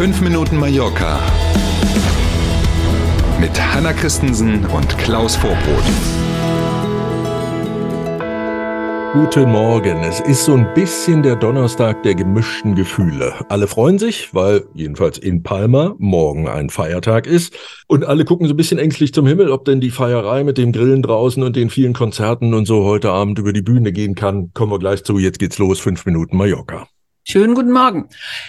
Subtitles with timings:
[0.00, 1.20] 5 Minuten Mallorca
[3.38, 5.84] mit Hanna Christensen und Klaus Vorbrot.
[9.12, 10.02] Guten Morgen.
[10.02, 13.34] Es ist so ein bisschen der Donnerstag der gemischten Gefühle.
[13.50, 17.58] Alle freuen sich, weil jedenfalls in Palma morgen ein Feiertag ist.
[17.86, 20.72] Und alle gucken so ein bisschen ängstlich zum Himmel, ob denn die Feierei mit dem
[20.72, 24.50] Grillen draußen und den vielen Konzerten und so heute Abend über die Bühne gehen kann.
[24.54, 25.18] Kommen wir gleich zu.
[25.18, 25.78] Jetzt geht's los.
[25.78, 26.86] Fünf Minuten Mallorca.
[27.30, 28.08] Schönen guten Morgen.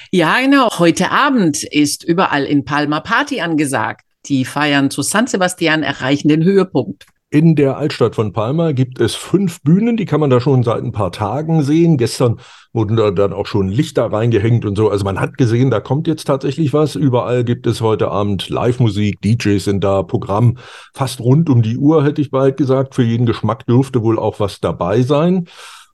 [0.10, 0.68] Ja, genau.
[0.80, 4.02] Heute Abend ist überall in Palma Party angesagt.
[4.26, 7.06] Die Feiern zu San Sebastian erreichen den Höhepunkt.
[7.30, 10.82] In der Altstadt von Palma gibt es fünf Bühnen, die kann man da schon seit
[10.82, 11.98] ein paar Tagen sehen.
[11.98, 12.40] Gestern
[12.74, 14.90] wurden da dann auch schon Lichter reingehängt und so.
[14.90, 16.96] Also man hat gesehen, da kommt jetzt tatsächlich was.
[16.96, 20.58] Überall gibt es heute Abend Live-Musik, DJs sind da, Programm
[20.96, 22.96] fast rund um die Uhr, hätte ich bald gesagt.
[22.96, 25.48] Für jeden Geschmack dürfte wohl auch was dabei sein.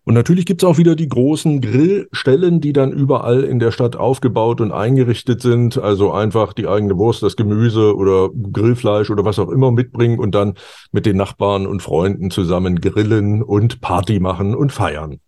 [0.08, 4.62] Und natürlich gibt's auch wieder die großen Grillstellen, die dann überall in der Stadt aufgebaut
[4.62, 5.78] und eingerichtet sind.
[5.78, 10.34] Also einfach die eigene Wurst, das Gemüse oder Grillfleisch oder was auch immer mitbringen und
[10.34, 10.54] dann
[10.94, 15.20] mit den Nachbarn und Freunden zusammen grillen und Party machen und feiern.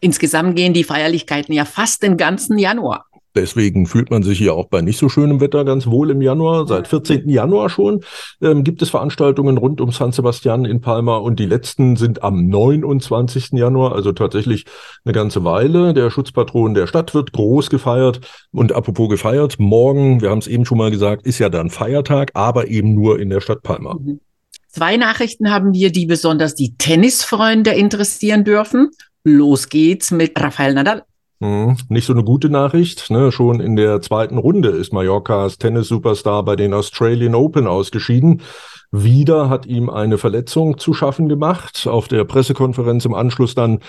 [0.00, 3.06] Insgesamt gehen die Feierlichkeiten ja fast den ganzen Januar.
[3.34, 6.66] Deswegen fühlt man sich hier auch bei nicht so schönem Wetter ganz wohl im Januar.
[6.66, 7.28] Seit 14.
[7.28, 8.02] Januar schon
[8.40, 12.46] ähm, gibt es Veranstaltungen rund um San Sebastian in Palma und die letzten sind am
[12.46, 13.52] 29.
[13.52, 14.64] Januar, also tatsächlich
[15.04, 15.94] eine ganze Weile.
[15.94, 18.20] Der Schutzpatron der Stadt wird groß gefeiert
[18.52, 22.30] und apropos gefeiert, morgen, wir haben es eben schon mal gesagt, ist ja dann Feiertag,
[22.34, 23.94] aber eben nur in der Stadt Palma.
[23.94, 24.20] Mhm.
[24.68, 28.90] Zwei Nachrichten haben wir, die besonders die Tennisfreunde interessieren dürfen.
[29.24, 31.04] Los geht's mit Rafael Nadal.
[31.40, 33.10] Hm, nicht so eine gute Nachricht.
[33.10, 33.30] Ne?
[33.30, 38.42] Schon in der zweiten Runde ist Mallorcas Tennis-Superstar bei den Australian Open ausgeschieden.
[38.90, 41.86] Wieder hat ihm eine Verletzung zu schaffen gemacht.
[41.86, 43.80] Auf der Pressekonferenz im Anschluss dann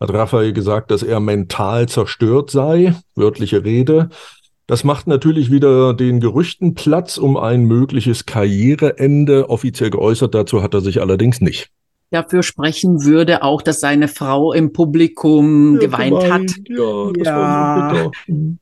[0.00, 2.94] hat Raphael gesagt, dass er mental zerstört sei.
[3.14, 4.10] Wörtliche Rede.
[4.66, 9.48] Das macht natürlich wieder den Gerüchten Platz um ein mögliches Karriereende.
[9.48, 11.70] Offiziell geäußert dazu hat er sich allerdings nicht
[12.10, 16.32] dafür sprechen würde, auch dass seine Frau im Publikum ja, geweint gemein.
[16.32, 16.50] hat.
[16.68, 18.10] Ja, das, ja,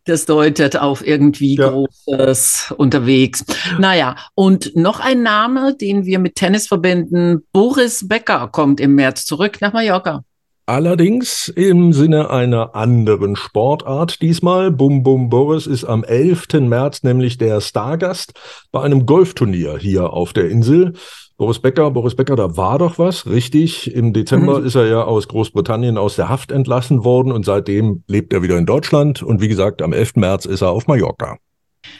[0.04, 1.68] das deutet auf irgendwie ja.
[1.68, 3.44] Großes unterwegs.
[3.78, 9.24] Naja, und noch ein Name, den wir mit Tennis verbinden, Boris Becker kommt im März
[9.26, 10.24] zurück nach Mallorca.
[10.68, 14.72] Allerdings im Sinne einer anderen Sportart diesmal.
[14.72, 16.54] Bum Bum Boris ist am 11.
[16.62, 18.32] März nämlich der Stargast
[18.72, 20.94] bei einem Golfturnier hier auf der Insel.
[21.36, 23.94] Boris Becker, Boris Becker, da war doch was, richtig.
[23.94, 24.66] Im Dezember mhm.
[24.66, 28.58] ist er ja aus Großbritannien aus der Haft entlassen worden und seitdem lebt er wieder
[28.58, 29.22] in Deutschland.
[29.22, 30.16] Und wie gesagt, am 11.
[30.16, 31.36] März ist er auf Mallorca.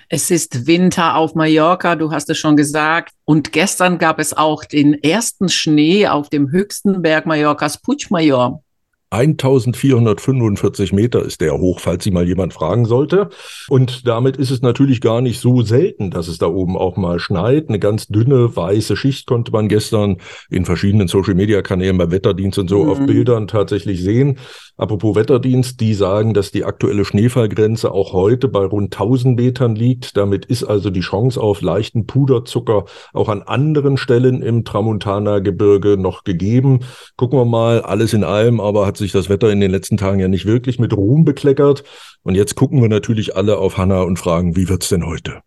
[0.09, 3.13] Es ist Winter auf Mallorca, du hast es schon gesagt.
[3.25, 8.63] Und gestern gab es auch den ersten Schnee auf dem höchsten Berg Mallorcas, Puigmayor.
[9.11, 13.29] 1445 Meter ist der hoch, falls Sie mal jemand fragen sollte.
[13.69, 17.21] Und damit ist es natürlich gar nicht so selten, dass es da oben auch mal
[17.21, 17.69] schneit.
[17.69, 20.17] Eine ganz dünne weiße Schicht konnte man gestern
[20.51, 22.91] in verschiedenen Social-Media-Kanälen bei Wetterdienst und so mhm.
[22.91, 24.39] auf Bildern tatsächlich sehen.
[24.79, 30.19] Apropos Wetterdienst, die sagen, dass die aktuelle Schneefallgrenze auch heute bei rund 1000 Metern liegt.
[30.19, 32.85] Damit ist also die Chance auf leichten Puderzucker
[33.15, 36.81] auch an anderen Stellen im Tramontana-Gebirge noch gegeben.
[37.17, 40.21] Gucken wir mal, alles in allem aber hat sich das Wetter in den letzten Tagen
[40.21, 41.85] ja nicht wirklich mit Ruhm bekleckert.
[42.23, 45.43] Und jetzt gucken wir natürlich alle auf Hanna und fragen, wie wird's denn heute?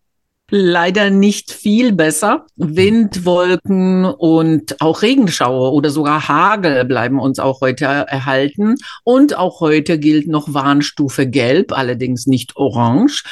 [0.50, 2.46] leider nicht viel besser.
[2.56, 8.74] Wind, Wolken und auch Regenschauer oder sogar Hagel bleiben uns auch heute erhalten.
[9.04, 13.24] Und auch heute gilt noch Warnstufe Gelb, allerdings nicht Orange.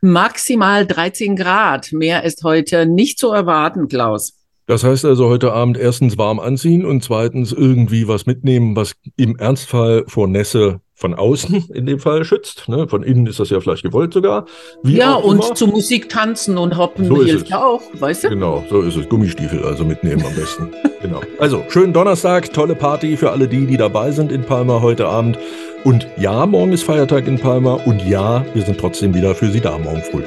[0.00, 1.92] Maximal 13 Grad.
[1.92, 4.43] Mehr ist heute nicht zu erwarten, Klaus.
[4.66, 9.36] Das heißt also heute Abend erstens warm anziehen und zweitens irgendwie was mitnehmen, was im
[9.36, 12.68] Ernstfall vor Nässe von außen in dem Fall schützt.
[12.68, 12.88] Ne?
[12.88, 14.46] Von innen ist das ja vielleicht gewollt sogar.
[14.82, 15.54] Wie ja, und immer.
[15.54, 18.28] zu Musik tanzen und hoppen so hilft ja auch, weißt du?
[18.30, 19.08] Genau, so ist es.
[19.08, 20.70] Gummistiefel also mitnehmen am besten.
[21.02, 21.20] genau.
[21.38, 25.38] Also, schönen Donnerstag, tolle Party für alle die, die dabei sind in Palma heute Abend.
[25.84, 29.60] Und ja, morgen ist Feiertag in Palma und ja, wir sind trotzdem wieder für Sie
[29.60, 30.22] da morgen früh.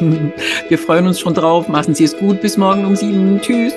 [0.68, 1.68] Wir freuen uns schon drauf.
[1.68, 2.40] Machen Sie es gut.
[2.40, 3.40] Bis morgen um sieben.
[3.40, 3.74] Tschüss.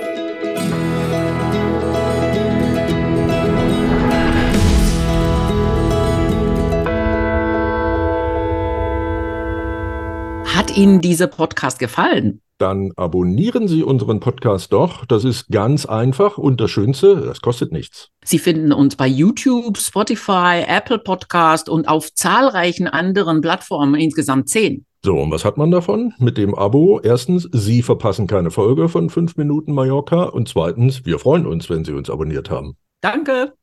[10.55, 12.41] Hat Ihnen dieser Podcast gefallen?
[12.57, 15.05] Dann abonnieren Sie unseren Podcast doch.
[15.05, 18.09] Das ist ganz einfach und das Schönste, das kostet nichts.
[18.25, 24.86] Sie finden uns bei YouTube, Spotify, Apple Podcast und auf zahlreichen anderen Plattformen, insgesamt zehn.
[25.03, 26.13] So, und was hat man davon?
[26.19, 31.19] Mit dem Abo, erstens, Sie verpassen keine Folge von 5 Minuten Mallorca und zweitens, wir
[31.19, 32.75] freuen uns, wenn Sie uns abonniert haben.
[33.01, 33.53] Danke.